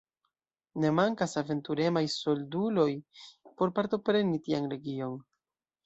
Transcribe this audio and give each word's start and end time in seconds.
Ne 0.85 0.89
mankas 0.99 1.35
aventuremaj 1.41 2.03
solduloj 2.15 2.89
por 3.61 3.77
partopreni 3.79 4.45
tian 4.49 4.71
legion. 4.77 5.19